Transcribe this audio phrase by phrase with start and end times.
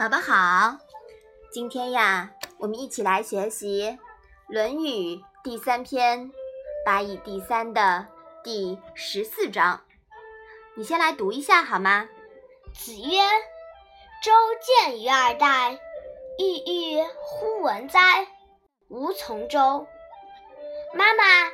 [0.00, 0.78] 宝宝好，
[1.52, 3.82] 今天呀，我们一起来学习
[4.48, 6.28] 《论语》第三篇
[6.86, 8.06] 《八义第三》的
[8.42, 9.84] 第十四章。
[10.74, 12.08] 你先来读一下好吗？
[12.72, 13.18] 子曰
[14.24, 14.32] ：“周
[14.62, 15.78] 见于二代，
[16.38, 18.26] 郁郁乎文哉！
[18.88, 19.86] 吾从周。”
[20.96, 21.50] 妈妈，“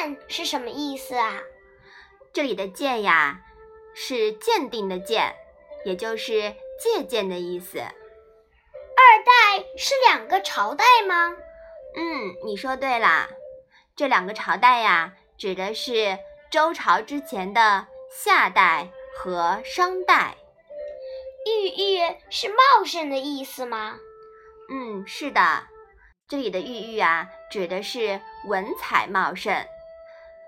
[0.00, 1.42] 见”是什么意思啊？
[2.32, 3.42] 这里的“见”呀，
[3.94, 5.36] 是鉴定的“鉴”，
[5.84, 6.56] 也就是。
[6.78, 7.78] 借鉴的意思。
[7.78, 11.36] 二代是两个朝代吗？
[11.96, 13.28] 嗯，你说对了。
[13.94, 16.18] 这两个朝代呀，指的是
[16.50, 20.36] 周朝之前的夏代和商代。
[21.46, 23.96] 郁郁是茂盛的意思吗？
[24.70, 25.64] 嗯，是的。
[26.28, 29.64] 这里的郁郁啊，指的是文采茂盛，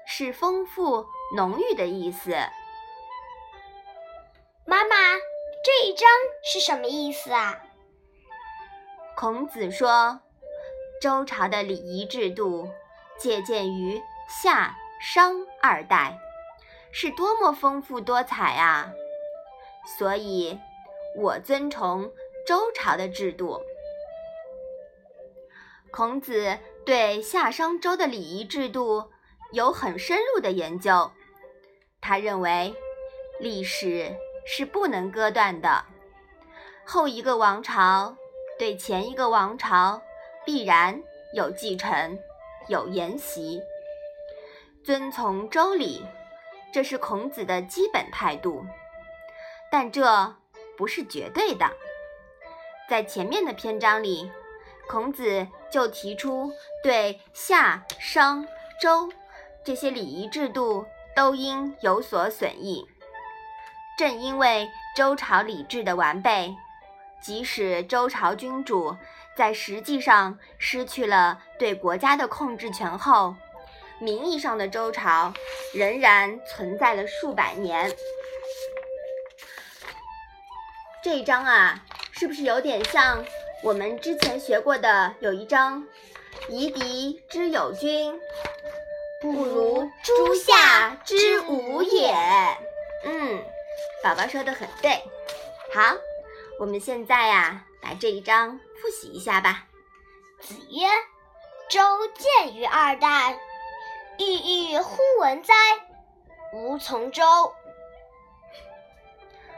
[0.06, 1.06] 是丰富
[1.36, 2.36] 浓郁的意思。
[4.66, 5.07] 妈妈。
[5.70, 6.08] 这一章
[6.42, 7.60] 是什么意思啊？
[9.14, 10.18] 孔子说，
[10.98, 12.70] 周朝的礼仪制度
[13.18, 16.18] 借鉴于夏、商二代，
[16.90, 18.90] 是多么丰富多彩啊！
[19.98, 20.58] 所以，
[21.14, 22.10] 我尊崇
[22.46, 23.60] 周朝的制度。
[25.90, 29.10] 孔子对夏、商、周的礼仪制度
[29.52, 31.12] 有很深入的研究，
[32.00, 32.74] 他认为
[33.38, 34.16] 历史。
[34.50, 35.84] 是不能割断的。
[36.86, 38.16] 后一个王朝
[38.58, 40.00] 对前一个王朝
[40.46, 41.02] 必然
[41.34, 42.18] 有继承、
[42.66, 43.60] 有沿袭，
[44.82, 46.02] 遵从周礼，
[46.72, 48.64] 这是孔子的基本态度。
[49.70, 50.34] 但这
[50.78, 51.70] 不是绝对的。
[52.88, 54.32] 在前面的篇章里，
[54.88, 56.50] 孔子就提出
[56.82, 58.48] 对夏、商、
[58.80, 59.12] 周
[59.62, 62.88] 这些礼仪制度都应有所损益。
[63.98, 66.56] 正因为周朝礼制的完备，
[67.20, 68.96] 即使周朝君主
[69.36, 73.34] 在实际上失去了对国家的控制权后，
[73.98, 75.34] 名义上的周朝
[75.74, 77.92] 仍然存在了数百年。
[81.02, 83.24] 这一章啊，是不是有点像
[83.64, 85.84] 我们之前学过的有一章
[86.48, 88.16] “夷狄之有君，
[89.20, 92.14] 不如诸夏之无也”？
[93.04, 93.42] 嗯。
[94.02, 94.90] 宝宝说的很对，
[95.74, 95.96] 好，
[96.60, 99.64] 我们现在呀，把这一章复习一下吧。
[100.40, 100.86] 子曰
[101.68, 101.80] ：“周
[102.16, 103.38] 见于二代，
[104.18, 105.54] 郁郁乎文哉！
[106.52, 107.24] 吾从周。”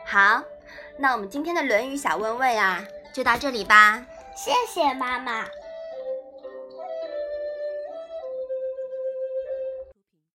[0.06, 0.42] 好，
[0.98, 4.04] 那我们今天的《论语》小问问呀，就到这里吧。
[4.34, 5.46] 谢谢妈妈。